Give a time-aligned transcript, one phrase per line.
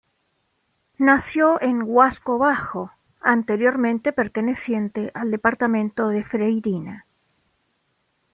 [0.97, 7.05] Nació en Huasco Bajo, anteriormente perteneciente al Departamento de Freirina.